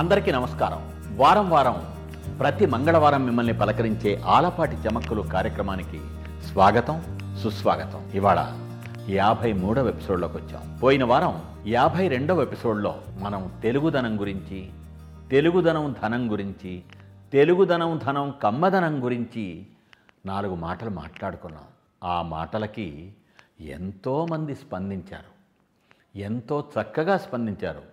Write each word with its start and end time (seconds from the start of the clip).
అందరికీ 0.00 0.30
నమస్కారం 0.32 0.80
వారం 1.16 1.46
వారం 1.50 1.76
ప్రతి 2.38 2.66
మంగళవారం 2.66 3.22
మిమ్మల్ని 3.24 3.54
పలకరించే 3.58 4.10
ఆలపాటి 4.26 4.76
చమక్కలు 4.76 5.22
కార్యక్రమానికి 5.28 6.00
స్వాగతం 6.48 6.96
సుస్వాగతం 7.42 8.02
ఇవాళ 8.14 8.40
యాభై 9.10 9.50
మూడవ 9.52 9.88
ఎపిసోడ్లోకి 9.88 10.36
వచ్చాం 10.36 10.62
పోయిన 10.82 11.04
వారం 11.04 11.34
యాభై 11.66 12.04
రెండవ 12.08 12.42
ఎపిసోడ్లో 12.42 12.92
మనం 13.18 13.50
తెలుగుదనం 13.62 14.20
గురించి 14.20 14.60
తెలుగుదనం 15.30 15.96
ధనం 16.02 16.32
గురించి 16.32 16.72
తెలుగుదనం 17.32 17.98
ధనం 18.06 18.34
కమ్మదనం 18.42 19.04
గురించి 19.04 19.44
నాలుగు 20.26 20.54
మాటలు 20.56 20.90
మాట్లాడుకున్నాం 20.90 21.66
ఆ 22.04 22.22
మాటలకి 22.28 22.88
ఎంతోమంది 23.74 24.54
స్పందించారు 24.54 25.32
ఎంతో 26.22 26.64
చక్కగా 26.74 27.16
స్పందించారు 27.16 27.82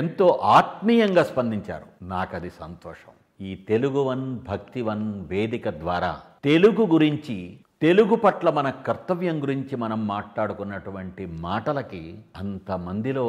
ఎంతో 0.00 0.26
ఆత్మీయంగా 0.50 1.22
స్పందించారు 1.22 1.86
నాకది 2.04 2.50
సంతోషం 2.58 3.12
ఈ 3.40 3.50
తెలుగువన్ 3.68 4.26
భక్తివన్ 4.48 5.08
వేదిక 5.24 5.68
ద్వారా 5.78 6.12
తెలుగు 6.44 6.84
గురించి 6.86 7.36
తెలుగు 7.82 8.16
పట్ల 8.16 8.50
మన 8.50 8.68
కర్తవ్యం 8.86 9.36
గురించి 9.42 9.74
మనం 9.76 10.00
మాట్లాడుకున్నటువంటి 10.06 11.24
మాటలకి 11.40 12.02
అంతమందిలో 12.40 13.26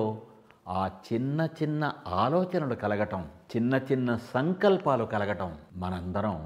ఆ 0.73 0.83
చిన్న 1.07 1.41
చిన్న 1.59 1.83
ఆలోచనలు 2.19 2.75
కలగటం 2.75 3.23
చిన్న 3.55 3.75
చిన్న 3.89 4.15
సంకల్పాలు 4.33 5.05
కలగటం 5.05 5.51
మనందరం 5.75 6.37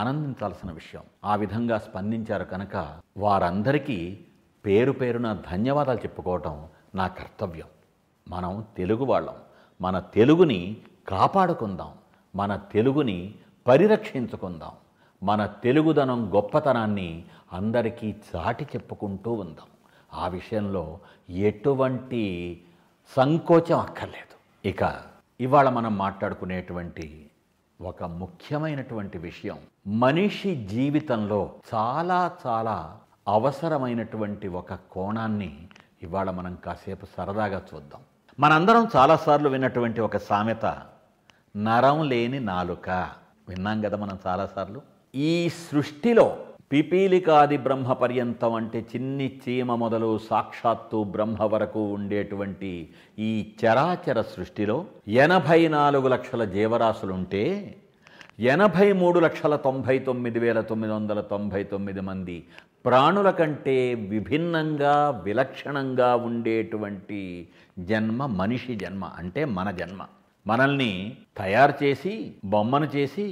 ఆనందించాల్సిన 0.00 0.70
విషయం 0.70 1.04
ఆ 1.24 1.34
విధంగా 1.36 1.78
స్పందించారు 1.78 2.44
కనుక 2.44 2.76
వారందరికీ 3.16 3.98
పేరు 4.64 4.92
పేరున 4.92 5.30
ధన్యవాదాలు 5.50 5.98
చెప్పుకోవటం 5.98 6.56
నా 6.94 7.06
కర్తవ్యం 7.06 7.70
మనం 8.26 8.52
తెలుగు 8.76 9.04
వాళ్ళం 9.04 9.38
మన 9.80 9.98
తెలుగుని 10.14 10.60
కాపాడుకుందాం 11.08 11.92
మన 12.34 12.54
తెలుగుని 12.72 13.18
పరిరక్షించుకుందాం 13.66 14.74
మన 15.22 15.44
తెలుగుదనం 15.64 16.20
గొప్పతనాన్ని 16.32 17.08
అందరికీ 17.52 18.08
చాటి 18.28 18.64
చెప్పుకుంటూ 18.64 19.32
ఉందాం 19.42 19.68
ఆ 20.12 20.26
విషయంలో 20.28 20.84
ఎటువంటి 21.48 22.22
సంకోచం 23.12 23.78
అక్కర్లేదు 23.78 24.34
ఇక 24.64 24.82
ఇవాళ 25.40 25.68
మనం 25.70 25.92
మాట్లాడుకునేటువంటి 25.98 27.06
ఒక 27.80 28.02
ముఖ్యమైనటువంటి 28.18 29.18
విషయం 29.18 29.58
మనిషి 30.02 30.50
జీవితంలో 30.66 31.40
చాలా 31.72 32.20
చాలా 32.44 32.76
అవసరమైనటువంటి 33.28 34.48
ఒక 34.54 34.72
కోణాన్ని 34.92 35.52
ఇవాళ 36.02 36.30
మనం 36.30 36.54
కాసేపు 36.64 37.06
సరదాగా 37.16 37.60
చూద్దాం 37.70 38.02
మనందరం 38.38 38.84
చాలాసార్లు 38.94 39.48
విన్నటువంటి 39.48 40.00
ఒక 40.00 40.16
సామెత 40.24 40.66
నరం 41.58 41.98
లేని 42.08 42.38
నాలుక 42.48 42.88
విన్నాం 43.48 43.78
కదా 43.80 43.96
మనం 43.96 44.16
చాలాసార్లు 44.24 44.80
ఈ 45.14 45.34
సృష్టిలో 45.60 46.24
పిపీలికాది 46.70 47.56
బ్రహ్మ 47.58 47.92
పర్యంతం 47.92 48.54
అంటే 48.54 48.78
చిన్ని 48.92 49.28
చీమ 49.42 49.74
మొదలు 49.74 50.10
సాక్షాత్తు 50.26 51.00
బ్రహ్మ 51.10 51.46
వరకు 51.52 51.82
ఉండేటువంటి 51.92 52.72
ఈ 53.20 53.30
చరాచర 53.60 54.20
సృష్టిలో 54.32 54.76
ఎనభై 55.20 55.60
నాలుగు 55.68 56.08
లక్షల 56.08 56.44
జీవరాశులుంటే 56.54 57.44
ఎనభై 58.50 58.88
మూడు 58.94 59.18
లక్షల 59.20 59.56
తొంభై 59.64 59.96
తొమ్మిది 60.06 60.38
వేల 60.38 60.60
తొమ్మిది 60.64 60.92
వందల 60.92 61.20
తొంభై 61.28 61.62
తొమ్మిది 61.64 62.02
మంది 62.02 62.36
ప్రాణుల 62.84 63.28
కంటే 63.30 63.76
విభిన్నంగా 64.08 64.94
విలక్షణంగా 65.24 66.08
ఉండేటువంటి 66.24 67.20
జన్మ 67.88 68.26
మనిషి 68.34 68.74
జన్మ 68.74 69.04
అంటే 69.18 69.42
మన 69.54 69.68
జన్మ 69.70 70.02
మనల్ని 70.46 70.92
తయారు 71.38 71.74
చేసి 71.82 72.12
బొమ్మను 72.44 72.88
చేసి 72.96 73.26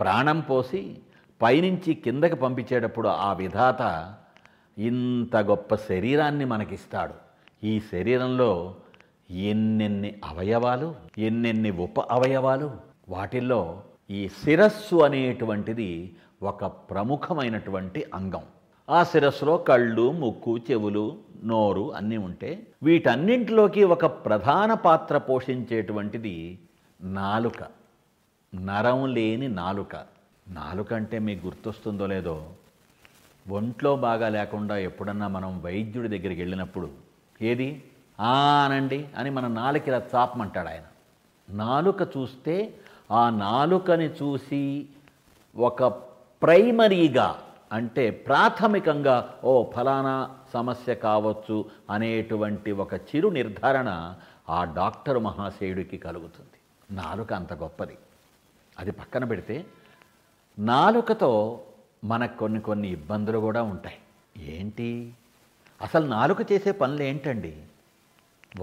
ప్రాణం 0.00 0.38
పోసి 0.40 0.82
పైనుంచి 1.40 1.92
కిందకి 1.94 2.36
పంపించేటప్పుడు 2.36 3.08
ఆ 3.22 3.30
విధాత 3.32 3.82
ఇంత 4.76 5.36
గొప్ప 5.46 5.74
శరీరాన్ని 5.88 6.44
మనకిస్తాడు 6.44 7.14
ఈ 7.62 7.74
శరీరంలో 7.92 8.50
ఎన్నెన్ని 9.48 10.10
అవయవాలు 10.24 10.88
ఎన్నెన్ని 11.18 11.70
ఉప 11.78 12.00
అవయవాలు 12.10 12.68
వాటిల్లో 13.08 13.60
ఈ 14.10 14.20
శిరస్సు 14.40 14.96
అనేటువంటిది 15.04 15.88
ఒక 16.42 16.64
ప్రముఖమైనటువంటి 16.90 18.00
అంగం 18.14 18.44
ఆ 18.88 18.98
శిరస్సులో 19.02 19.54
కళ్ళు 19.68 20.06
ముక్కు 20.14 20.54
చెవులు 20.66 21.04
నోరు 21.44 21.84
అన్నీ 21.96 22.18
ఉంటే 22.18 22.50
వీటన్నింటిలోకి 22.82 23.82
ఒక 23.86 24.04
ప్రధాన 24.26 24.72
పాత్ర 24.84 25.16
పోషించేటువంటిది 25.18 26.34
నాలుక 27.00 27.60
నరం 28.52 29.00
లేని 29.14 29.48
నాలుక 29.54 29.94
నాలుక 30.54 30.92
అంటే 30.94 31.18
మీకు 31.18 31.42
గుర్తొస్తుందో 31.46 32.06
లేదో 32.06 32.36
ఒంట్లో 33.46 33.92
బాగా 33.98 34.28
లేకుండా 34.28 34.74
ఎప్పుడన్నా 34.80 35.26
మనం 35.28 35.50
వైద్యుడి 35.64 36.08
దగ్గరికి 36.08 36.40
వెళ్ళినప్పుడు 36.40 36.88
ఏది 37.40 37.68
ఆనండి 38.18 39.00
అని 39.16 39.30
మన 39.30 39.46
నాలుక 39.52 39.88
ఇలా 39.88 40.00
చాపమంటాడు 40.12 40.70
ఆయన 40.70 40.86
నాలుక 41.48 42.02
చూస్తే 42.16 42.56
ఆ 43.12 43.22
నాలుకని 43.38 44.08
చూసి 44.20 44.62
ఒక 45.56 45.80
ప్రైమరీగా 46.42 47.28
అంటే 47.74 48.04
ప్రాథమికంగా 48.26 49.16
ఓ 49.44 49.54
ఫలానా 49.72 50.14
సమస్య 50.54 50.94
కావచ్చు 51.04 51.56
అనేటువంటి 51.90 52.72
ఒక 52.78 52.94
చిరు 53.08 53.28
నిర్ధారణ 53.30 53.90
ఆ 54.50 54.58
డాక్టర్ 54.74 55.18
మహాశయుడికి 55.18 55.98
కలుగుతుంది 55.98 56.58
నాలుక 56.92 57.32
అంత 57.32 57.52
గొప్పది 57.54 57.96
అది 58.76 58.92
పక్కన 58.92 59.24
పెడితే 59.24 59.56
నాలుకతో 60.58 61.30
మనకు 62.04 62.36
కొన్ని 62.36 62.60
కొన్ని 62.60 62.88
ఇబ్బందులు 62.88 63.38
కూడా 63.38 63.62
ఉంటాయి 63.64 63.98
ఏంటి 64.50 64.88
అసలు 65.80 66.06
నాలుక 66.06 66.40
చేసే 66.52 66.72
పనులు 66.72 67.02
ఏంటండి 67.02 67.52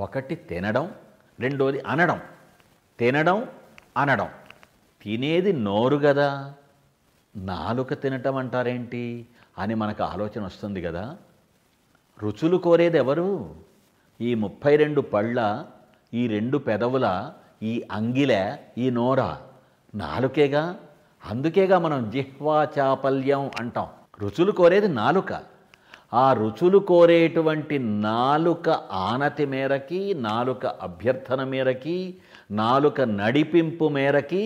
ఒకటి 0.00 0.35
తినడం 0.49 0.85
రెండోది 1.39 1.79
అనడం 1.87 2.19
తినడం 2.99 3.39
అనడం 3.97 4.29
తినేది 5.01 5.51
నోరు 5.59 5.97
కదా 5.97 6.29
నాలుక 7.35 7.93
తినటం 7.93 8.35
అంటారేంటి 8.35 9.03
అని 9.57 9.75
మనకు 9.75 10.03
ఆలోచన 10.03 10.41
వస్తుంది 10.43 10.79
కదా 10.81 11.03
రుచులు 12.19 12.57
కోరేది 12.57 12.97
ఎవరు 12.97 13.27
ఈ 14.19 14.31
ముప్పై 14.35 14.73
రెండు 14.75 15.01
పళ్ళ 15.13 15.37
ఈ 16.13 16.23
రెండు 16.27 16.57
పెదవుల 16.57 17.07
ఈ 17.63 17.73
అంగిల 17.91 18.33
ఈ 18.77 18.87
నోర 18.89 19.21
నాలుకేగా 19.93 20.63
అందుకేగా 21.23 21.77
మనం 21.79 21.99
జిహ్వా 22.11 22.57
చాపల్యం 22.75 23.43
అంటాం 23.59 23.87
రుచులు 24.19 24.51
కోరేది 24.51 24.89
నాలుక 24.93 25.31
ఆ 26.13 26.25
రుచులు 26.33 26.79
కోరేటువంటి 26.87 27.75
నాలుక 28.05 28.69
ఆనతి 29.01 29.45
మేరకి 29.45 30.01
నాలుక 30.21 30.65
అభ్యర్థన 30.81 31.41
మేరకి 31.43 31.97
నాలుక 32.53 33.01
నడిపింపు 33.17 33.87
మేరకి 33.89 34.43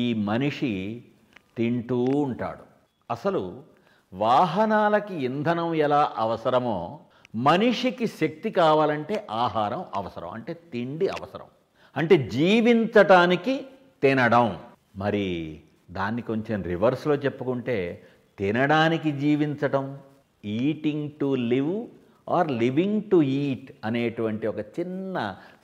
ఈ 0.00 0.02
మనిషి 0.22 0.72
తింటూ 1.58 1.98
ఉంటాడు 2.22 2.64
అసలు 3.10 3.42
వాహనాలకి 4.12 5.14
ఇంధనం 5.24 5.74
ఎలా 5.74 6.02
అవసరమో 6.18 6.76
మనిషికి 7.36 8.06
శక్తి 8.20 8.50
కావాలంటే 8.50 9.26
ఆహారం 9.36 9.84
అవసరం 9.94 10.30
అంటే 10.30 10.52
తిండి 10.72 11.08
అవసరం 11.08 11.48
అంటే 11.96 12.16
జీవించటానికి 12.28 13.54
తినడం 14.02 14.46
మరి 14.96 15.26
దాన్ని 15.90 16.22
కొంచెం 16.22 16.62
రివర్స్లో 16.62 17.14
చెప్పుకుంటే 17.14 17.78
తినడానికి 18.38 19.10
జీవించటం 19.12 19.84
eating 20.44 21.10
to 21.20 21.34
live 21.44 21.74
or 22.28 22.50
living 22.52 23.02
to 23.02 23.18
eat 23.22 23.70
అనేటువంటి 23.84 24.46
ఒక 24.46 24.58
చిన్న 24.76 25.16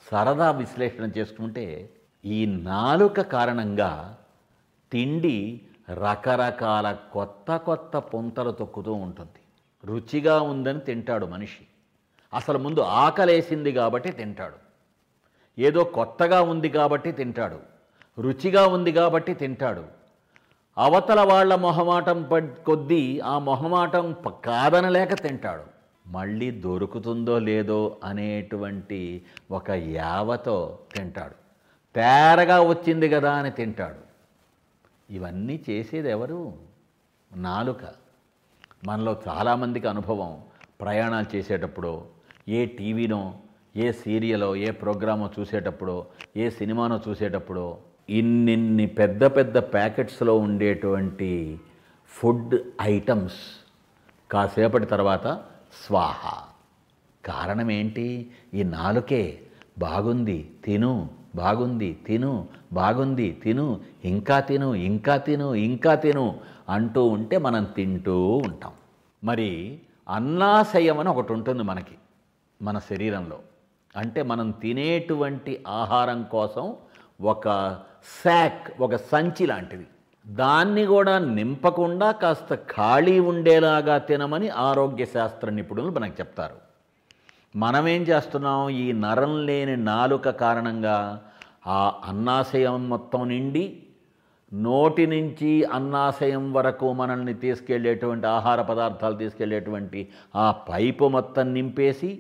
సరదా 0.12 0.50
విశ్లేషణ 0.50 1.10
చేసుకుంటే 1.19 1.66
ఈ 2.25 2.46
నాలుక 2.64 3.20
కారణంగా 3.32 3.93
తిండి 4.93 5.37
రకరకాల 5.88 6.93
కొత్త 7.12 7.56
కొత్త 7.56 7.96
పుంతలు 7.96 8.50
తొక్కుతూ 8.50 8.93
ఉంటుంది 8.93 9.40
రుచిగా 9.84 10.40
ఉందని 10.40 10.81
తింటాడు 10.81 11.26
మనిషి 11.26 11.64
అసలు 12.32 12.58
ముందు 12.58 12.81
ఆకలేసింది 12.81 13.72
కాబట్టి 13.72 14.10
తింటాడు 14.12 14.58
ఏదో 15.58 15.84
కొత్తగా 15.84 16.38
ఉంది 16.43 16.69
కాబట్టి 16.69 17.12
తింటాడు 17.12 17.58
రుచిగా 18.19 18.66
ఉంది 18.66 18.93
కాబట్టి 18.93 19.34
తింటాడు 19.34 19.84
అవతల 20.76 21.20
వాళ్ళ 21.20 21.54
మొహమాటం 21.54 22.19
కొద్దీ 22.66 23.20
ఆ 23.25 23.38
మొహమాటం 23.38 24.06
కాదనలేక 24.44 25.14
తింటాడు 25.22 25.66
మళ్ళీ 26.06 26.50
దొరుకుతుందో 26.50 27.38
లేదో 27.38 27.99
అనేటువంటి 28.04 29.00
ఒక 29.50 29.70
యావతో 29.70 30.56
తింటాడు 30.96 31.37
తేరగా 31.94 32.60
వచ్చింది 32.62 33.08
కదా 33.08 33.32
అని 33.32 33.50
తింటాడు 33.50 34.00
ఇవన్నీ 35.08 35.56
చేసేది 35.69 36.10
ఎవరు 36.10 36.40
నాలుక 37.31 37.82
మనలో 38.87 39.12
చాలామందికి 39.26 39.87
అనుభవం 39.87 40.31
ప్రయాణాలు 40.81 41.28
చేసేటప్పుడు 41.34 41.93
ఏ 42.49 42.60
టీవీనో 42.78 43.22
ఏ 43.76 43.88
సీరియలో 44.00 44.49
ఏ 44.56 44.70
ప్రోగ్రామో 44.81 45.26
చూసేటప్పుడు 45.37 45.94
ఏ 46.37 46.46
సినిమానో 46.50 46.96
చూసేటప్పుడు 47.06 47.64
ఇన్నిన్ని 48.10 48.87
పెద్ద 48.99 49.25
పెద్ద 49.37 49.58
ప్యాకెట్స్లో 49.72 50.32
ఉండేటువంటి 50.38 51.31
ఫుడ్ 52.12 52.54
ఐటమ్స్ 52.88 53.40
కాసేపటి 54.31 54.87
తర్వాత 54.87 55.26
స్వాహ 55.84 56.22
కారణం 57.25 57.69
ఏంటి 57.70 58.06
ఈ 58.54 58.62
నాలుకే 58.72 59.22
బాగుంది 59.78 60.38
తిను 60.64 60.93
బాగుంది 61.34 61.90
తిను 62.06 62.32
బాగుంది 62.72 63.28
తిను 63.44 63.66
ఇంకా 64.04 64.38
తిను 64.40 64.69
ఇంకా 64.84 65.14
తిను 65.19 65.49
ఇంకా 65.62 65.94
తిను 65.96 66.26
అంటూ 66.69 67.02
ఉంటే 67.06 67.37
మనం 67.38 67.64
తింటూ 67.76 68.16
ఉంటాం 68.40 68.75
మరి 69.22 69.50
అన్నాశయం 70.08 70.99
అని 70.99 71.10
ఒకటి 71.10 71.32
ఉంటుంది 71.32 71.62
మనకి 71.62 71.96
మన 72.60 72.78
శరీరంలో 72.88 73.38
అంటే 73.94 74.20
మనం 74.22 74.49
తినేటువంటి 74.62 75.52
ఆహారం 75.76 76.20
కోసం 76.32 76.66
ఒక 77.25 77.49
శాక్ 78.14 78.69
ఒక 78.81 78.94
సంచి 79.10 79.44
లాంటిది 79.46 79.87
దాన్ని 80.26 80.84
కూడా 80.87 81.14
నింపకుండా 81.31 82.08
కాస్త 82.12 82.54
ఖాళీ 82.70 83.16
ఉండేలాగా 83.31 83.96
తినమని 84.08 84.49
ఆరోగ్య 84.64 85.04
శాస్త్ర 85.06 85.50
నిపుణులు 85.50 85.90
మనకు 85.90 86.14
చెప్తారు 86.19 86.58
మనమేం 87.54 88.02
చేస్తున్నాం 88.02 88.60
ఈ 88.75 88.87
నరం 89.00 89.32
లేని 89.46 89.76
నాలుక 89.84 90.28
కారణంగా 90.40 90.99
ఆ 91.69 91.81
అన్నాశయం 92.04 92.76
మొత్తం 92.88 93.22
నిండి 93.28 93.64
నోటి 94.52 95.04
నుంచి 95.06 95.50
అన్నాశయం 95.72 96.44
వరకు 96.52 96.87
మనల్ని 96.93 97.34
తీసుకెళ్లేటువంటి 97.34 98.26
ఆహార 98.26 98.60
పదార్థాలు 98.62 99.16
తీసుకెళ్లేటువంటి 99.16 100.00
ఆ 100.37 100.46
పైపు 100.69 101.04
మొత్తం 101.08 101.46
నింపేసి 101.52 102.10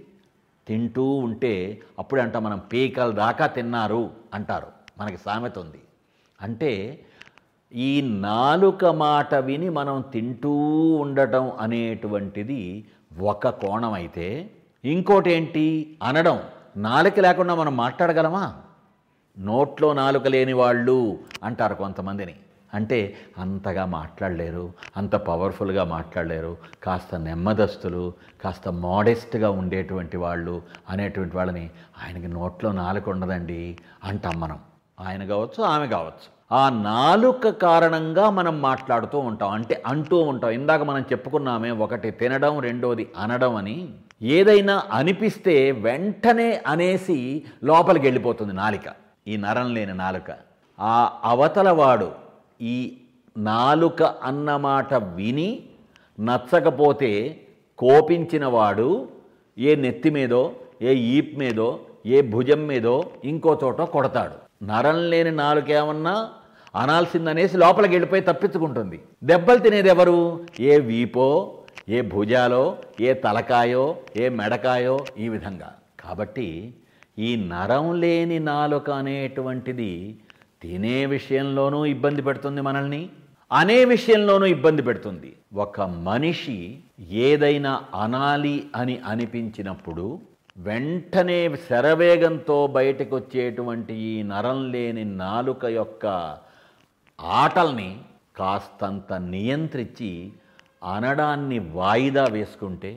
తింటూ 0.66 1.06
ఉంటే 1.20 1.54
అప్పుడే 1.98 2.20
అంట 2.22 2.36
మనం 2.38 2.58
పీకల 2.72 3.10
దాకా 3.14 3.46
తిన్నారు 3.46 4.02
అంటారు 4.34 4.70
మనకి 4.98 5.18
సామెత 5.18 5.56
ఉంది 5.58 5.80
అంటే 6.38 6.72
ఈ 7.72 7.92
నాలుక 8.22 8.84
మాట 9.00 9.34
విని 9.44 9.68
మనం 9.70 9.98
తింటూ 10.12 10.54
ఉండటం 11.00 11.44
అనేటువంటిది 11.60 12.60
ఒక 13.24 13.48
కోణం 13.60 13.92
అయితే 13.92 14.26
ఇంకోటి 14.84 15.28
ఏంటి 15.32 15.64
అనడం 16.02 16.38
నాలుక 16.84 17.20
లేకుండా 17.20 17.54
మనం 17.54 17.74
మాట్లాడగలమా 17.76 18.44
నోట్లో 19.36 19.88
నాలుక 19.94 20.26
లేని 20.26 20.52
వాళ్ళు 20.52 20.96
అంటారు 21.42 21.74
కొంతమందిని 21.74 22.34
అంటే 22.72 22.98
అంతగా 23.38 23.84
మాట్లాడలేరు 23.92 24.64
అంత 24.96 25.14
పవర్ఫుల్గా 25.26 25.84
మాట్లాడలేరు 25.86 26.52
కాస్త 26.82 27.14
నెమ్మదస్తులు 27.20 28.02
కాస్త 28.44 28.68
మోడెస్ట్గా 28.80 29.48
ఉండేటువంటి 29.52 30.16
వాళ్ళు 30.16 30.54
అనేటువంటి 30.88 31.36
వాళ్ళని 31.36 31.64
ఆయనకి 32.02 32.30
నోట్లో 32.32 32.72
నాలుక 32.74 33.08
ఉండదండి 33.08 33.62
అంటాం 34.04 34.36
మనం 34.40 34.60
ఆయన 34.98 35.22
కావచ్చు 35.24 35.60
ఆమె 35.64 35.88
కావచ్చు 35.88 36.28
ఆ 36.52 36.64
నాలుక 36.84 37.48
కారణంగా 37.60 38.24
మనం 38.30 38.56
మాట్లాడుతూ 38.60 39.18
ఉంటాం 39.28 39.52
అంటే 39.52 39.76
అంటూ 39.86 40.16
ఉంటాం 40.24 40.50
ఇందాక 40.52 40.82
మనం 40.82 41.04
చెప్పుకున్నామే 41.12 41.70
ఒకటి 41.80 42.10
తినడం 42.18 42.56
రెండోది 42.60 43.06
అనడం 43.18 43.54
అని 43.56 43.76
ఏదైనా 44.30 44.74
అనిపిస్తే 44.92 45.54
వెంటనే 45.84 46.48
అనేసి 46.66 47.16
లోపలికి 47.64 48.04
వెళ్ళిపోతుంది 48.06 48.52
నాలిక 48.52 48.88
ఈ 49.26 49.36
నరం 49.36 49.68
లేని 49.74 49.94
నాలుక 49.94 50.30
ఆ 50.78 50.96
అవతలవాడు 51.24 52.08
ఈ 52.66 52.76
నాలుక 53.36 54.02
అన్నమాట 54.22 54.94
విని 55.16 55.50
నచ్చకపోతే 56.18 57.10
కోపించినవాడు 57.78 58.88
ఏ 59.58 59.72
నెత్తి 59.76 60.10
మీదో 60.10 60.42
ఏ 60.82 60.92
ఈప్ 61.14 61.32
మీదో 61.38 61.68
ఏ 62.06 62.20
భుజం 62.30 62.62
మీదో 62.66 62.94
ఇంకో 63.24 63.50
చోట 63.62 63.80
కొడతాడు 63.90 64.36
నరం 64.64 64.98
లేని 65.10 65.32
నాలుక 65.34 65.70
ఏమన్నా 65.72 66.14
అనాల్సిందనేసి 66.74 67.56
లోపలికి 67.56 67.92
వెళ్ళిపోయి 67.92 68.22
తప్పించుకుంటుంది 68.22 68.98
దెబ్బలు 69.22 69.58
తినేది 69.58 69.88
ఎవరు 69.88 70.16
ఏ 70.64 70.76
వీపో 70.86 71.26
ఏ 71.88 72.00
భుజాలో 72.02 72.62
ఏ 73.00 73.12
తలకాయో 73.14 73.84
ఏ 74.16 74.26
మెడకాయో 74.30 74.96
ఈ 75.18 75.28
విధంగా 75.28 75.70
కాబట్టి 76.02 76.48
ఈ 77.18 77.30
నరం 77.46 77.86
లేని 78.00 78.38
నాలుక 78.44 78.90
అనేటువంటిది 78.90 79.90
తినే 80.62 80.98
విషయంలోనూ 81.06 81.80
ఇబ్బంది 81.84 82.22
పెడుతుంది 82.22 82.60
మనల్ని 82.60 83.02
అనే 83.50 83.78
విషయంలోనూ 83.84 84.46
ఇబ్బంది 84.46 84.82
పెడుతుంది 84.82 85.30
ఒక 85.56 85.80
మనిషి 86.04 86.58
ఏదైనా 87.22 87.72
అనాలి 87.94 88.56
అని 88.74 88.96
అనిపించినప్పుడు 89.06 90.06
వెంటనే 90.58 91.40
శరవేగంతో 91.66 92.66
బయటకు 92.66 93.12
వచ్చేటువంటి 93.16 93.94
ఈ 94.08 94.14
నరం 94.22 94.72
లేని 94.72 95.04
నాలుక 95.16 95.64
యొక్క 95.74 96.06
ఆటల్ని 97.38 97.90
కాస్తంత 98.36 99.12
నియంత్రించి 99.26 100.10
అనడాన్ని 100.82 101.58
వాయిదా 101.74 102.24
వేసుకుంటే 102.28 102.92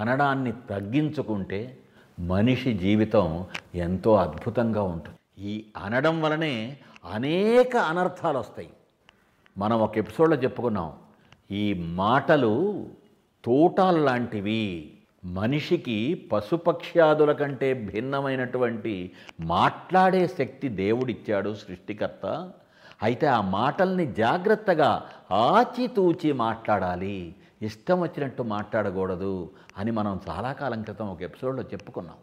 అనడాన్ని 0.00 0.52
తగ్గించుకుంటే 0.70 1.60
మనిషి 2.18 2.70
జీవితం 2.78 3.26
ఎంతో 3.74 4.12
అద్భుతంగా 4.16 4.82
ఉంటుంది 4.82 5.18
ఈ 5.42 5.54
అనడం 5.76 6.16
వలనే 6.22 6.54
అనేక 7.12 7.76
అనర్థాలు 7.90 8.38
వస్తాయి 8.38 8.70
మనం 9.56 9.78
ఒక 9.80 9.94
ఎపిసోడ్లో 9.98 10.36
చెప్పుకున్నాం 10.36 10.90
ఈ 11.52 11.64
మాటలు 11.94 12.52
తోటాలు 13.44 14.00
లాంటివి 14.04 14.62
మనిషికి 15.34 15.96
పశుపక్ష్యాదుల 16.32 17.32
కంటే 17.32 17.68
భిన్నమైనటువంటి 17.84 18.94
మాట్లాడే 19.46 20.22
శక్తి 20.38 20.68
దేవుడిచ్చాడు 20.76 21.54
సృష్టికర్త 21.54 22.26
అయితే 23.02 23.26
ఆ 23.28 23.40
మాటల్ని 23.54 24.06
జాగ్రత్తగా 24.14 24.90
ఆచితూచి 25.46 26.30
మాట్లాడాలి 26.42 27.16
ఇష్టం 27.62 27.98
వచ్చినట్టు 28.00 28.42
మాట్లాడకూడదు 28.52 29.34
అని 29.78 29.90
మనం 29.90 30.14
చాలా 30.28 30.50
కాలం 30.52 30.80
క్రితం 30.82 31.08
ఒక 31.08 31.22
ఎపిసోడ్లో 31.22 31.64
చెప్పుకున్నాం 31.72 32.18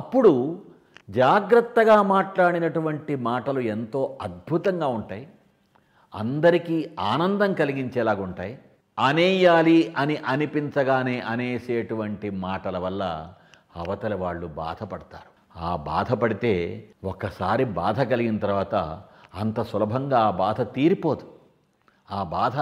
అప్పుడు 0.00 0.32
జాగ్రత్తగా 1.16 1.96
మాట్లాడినటువంటి 2.08 3.14
మాటలు 3.22 3.60
ఎంతో 3.68 4.02
అద్భుతంగా 4.20 4.88
ఉంటాయి 4.90 5.24
అందరికీ 6.14 6.76
ఆనందం 7.06 7.50
కలిగించేలాగా 7.54 8.22
ఉంటాయి 8.22 8.54
అనేయాలి 8.98 9.78
అని 9.96 10.16
అనిపించగానే 10.26 11.16
అనేసేటువంటి 11.32 12.28
మాటల 12.40 12.76
వల్ల 12.78 13.02
అవతల 13.76 14.14
వాళ్ళు 14.14 14.46
బాధపడతారు 14.56 15.30
ఆ 15.60 15.70
బాధపడితే 15.86 16.52
ఒక్కసారి 17.04 17.64
బాధ 17.74 18.00
కలిగిన 18.02 18.38
తర్వాత 18.38 18.74
అంత 19.34 19.60
సులభంగా 19.60 20.18
ఆ 20.18 20.30
బాధ 20.36 20.60
తీరిపోదు 20.74 21.26
ఆ 22.08 22.22
బాధ 22.30 22.56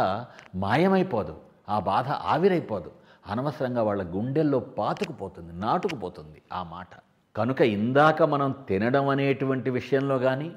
మాయమైపోదు 0.56 1.34
ఆ 1.68 1.78
బాధ 1.84 2.08
ఆవిరైపోదు 2.26 2.90
అనవసరంగా 3.28 3.82
వాళ్ళ 3.82 4.02
గుండెల్లో 4.06 4.58
పాతుకుపోతుంది 4.78 5.52
నాటుకుపోతుంది 5.56 6.38
ఆ 6.52 6.60
మాట 6.62 6.92
కనుక 7.36 7.60
ఇందాక 7.76 8.22
మనం 8.22 8.50
తినడం 8.68 9.06
అనేటువంటి 9.08 9.70
విషయంలో 9.70 10.18
కానీ 10.18 10.48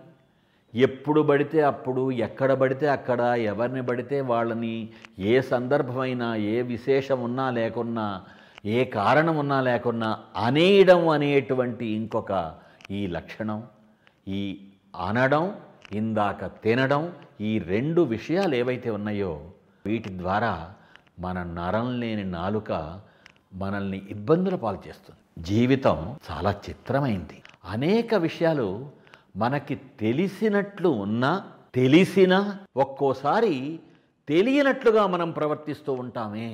ఎప్పుడు 0.74 1.22
పడితే 1.22 1.60
అప్పుడు 1.62 2.12
ఎక్కడ 2.12 2.51
పడితే 2.54 2.88
అక్కడ 2.88 3.22
ఎవరిని 3.22 3.82
పడితే 3.82 4.18
వాళ్ళని 4.22 4.74
ఏ 5.20 5.36
సందర్భమైనా 5.42 6.36
ఏ 6.36 6.56
విశేషం 6.62 7.20
ఉన్నా 7.22 7.46
లేకున్నా 7.50 8.08
ఏ 8.66 8.80
కారణం 8.86 9.38
ఉన్నా 9.38 9.62
లేకున్నా 9.62 10.10
అనేయడం 10.38 11.01
అనేటువంటి 11.08 11.86
ఇంకొక 11.86 12.34
ఈ 12.92 13.08
లక్షణం 13.08 13.60
ఈ 14.27 14.42
అనడం 15.00 15.44
ఇందాక 15.92 16.46
తినడం 16.63 17.04
ఈ 17.42 17.60
రెండు 17.60 18.01
విషయాలు 18.01 18.56
ఏవైతే 18.56 18.89
ఉన్నాయో 18.89 19.34
వీటి 19.86 20.18
ద్వారా 20.18 20.54
మన 21.20 21.38
నరం 21.54 22.00
లేని 22.00 22.24
నాలుక 22.30 22.72
మనల్ని 23.54 23.98
ఇబ్బందుల 24.10 24.56
పాలు 24.56 24.80
చేస్తుంది 24.88 25.20
జీవితం 25.44 25.98
చాలా 26.32 26.51
చిత్రమైంది 26.70 27.38
అనేక 27.66 28.13
విషయాలు 28.16 28.68
మనకి 29.36 29.75
తెలిసినట్లు 30.00 30.89
ఉన్నా 30.89 31.32
తెలిసినా 31.75 32.39
ఒక్కోసారి 32.77 33.80
తెలియనట్లుగా 34.27 35.08
మనం 35.08 35.32
ప్రవర్తిస్తూ 35.32 35.94
ఉంటామే 35.94 36.50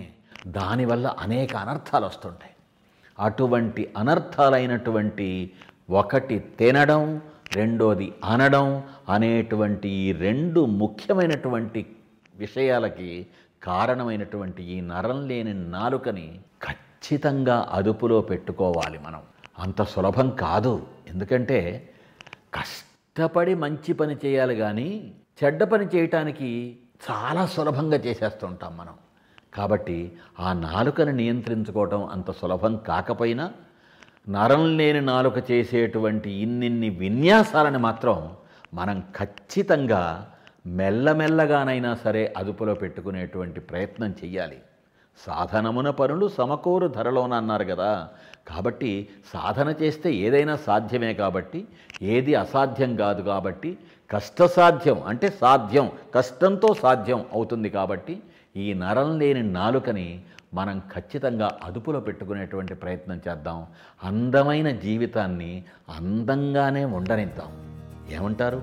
దానివల్ల 0.48 1.08
అనేక 1.20 1.56
అనర్థాలు 1.56 2.06
వస్తుంటాయి 2.06 2.56
అటువంటి 3.18 3.94
అనర్థాలైనటువంటి 3.98 5.28
ఒకటి 5.90 6.40
తినడం 6.60 7.22
రెండోది 7.56 8.08
అనడం 8.24 8.68
అనేటువంటి 9.10 9.90
ఈ 10.00 10.08
రెండు 10.20 10.62
ముఖ్యమైనటువంటి 10.76 11.82
విషయాలకి 12.36 13.10
కారణమైనటువంటి 13.62 14.62
ఈ 14.70 14.78
నరం 14.86 15.20
లేని 15.28 15.54
నాలుకని 15.70 16.28
ఖచ్చితంగా 16.62 17.58
అదుపులో 17.72 18.18
పెట్టుకోవాలి 18.22 19.00
మనం 19.00 19.22
అంత 19.60 19.82
సులభం 19.84 20.28
కాదు 20.40 20.74
ఎందుకంటే 21.10 21.60
కష్టపడి 22.54 23.54
మంచి 23.56 23.92
పని 23.94 24.16
చేయాలి 24.26 24.56
కానీ 24.56 24.90
చెడ్డ 25.44 25.64
పని 25.64 25.86
చేయటానికి 25.86 26.50
చాలా 27.06 27.44
సులభంగా 27.46 27.98
చేసేస్తుంటాం 27.98 28.74
మనం 28.78 28.96
కాబట్టి 29.54 29.98
ఆ 30.40 30.52
నాలుకను 30.64 31.14
నియంత్రించుకోవటం 31.16 32.02
అంత 32.08 32.32
సులభం 32.32 32.74
కాకపోయినా 32.88 33.46
నరం 34.28 34.64
లేని 34.78 35.02
నాలుక 35.04 35.38
చేసేటువంటి 35.50 36.30
ఇన్నిన్ని 36.42 36.90
విన్యాసాలను 37.00 37.80
మాత్రం 37.80 38.18
మనం 38.74 38.98
ఖచ్చితంగా 39.18 40.04
మెల్లమెల్లగానైనా 40.74 41.92
సరే 42.04 42.22
అదుపులో 42.38 42.74
పెట్టుకునేటువంటి 42.74 43.60
ప్రయత్నం 43.72 44.12
చెయ్యాలి 44.22 44.60
సాధనమున 45.20 45.90
పనులు 45.92 46.28
సమకూరు 46.30 46.88
ధరలోన 46.90 47.34
అన్నారు 47.34 47.66
కదా 47.66 47.92
కాబట్టి 48.48 48.92
సాధన 49.34 49.70
చేస్తే 49.82 50.10
ఏదైనా 50.22 50.56
సాధ్యమే 50.66 51.12
కాబట్టి 51.14 51.60
ఏది 52.14 52.34
అసాధ్యం 52.36 52.92
కాదు 52.96 53.22
కాబట్టి 53.24 53.72
కష్టసాధ్యం 54.10 54.98
అంటే 55.04 55.28
సాధ్యం 55.42 55.86
కష్టంతో 56.16 56.70
సాధ్యం 56.82 57.22
అవుతుంది 57.34 57.70
కాబట్టి 57.70 58.16
ఈ 58.56 58.68
నరం 58.82 59.12
లేని 59.20 59.44
నాలుకని 59.52 60.08
మనం 60.54 60.82
ఖచ్చితంగా 60.94 61.50
అదుపులో 61.64 62.00
పెట్టుకునేటువంటి 62.00 62.74
ప్రయత్నం 62.74 63.20
చేద్దాం 63.28 63.60
అందమైన 64.04 64.70
జీవితాన్ని 64.78 65.52
అందంగానే 66.00 66.86
ఉండనిద్దాం 66.86 67.52
ఏమంటారు 68.12 68.62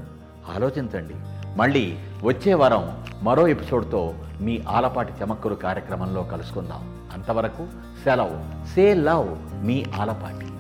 ఆలోచించండి 0.49 1.17
మళ్ళీ 1.57 1.85
వచ్చే 2.25 2.55
వారం 2.55 2.85
మరో 3.23 3.49
ఎపిసోడ్తో 3.49 4.03
మీ 4.41 4.55
ఆలపాటి 4.69 5.13
చమక్కలు 5.21 5.55
కార్యక్రమంలో 5.55 6.23
కలుసుకుందాం 6.25 6.83
అంతవరకు 7.15 7.65
సెలవు 8.05 8.39
సే 8.75 8.95
లవ్ 8.95 9.31
మీ 9.67 9.85
ఆలపాటి 10.01 10.49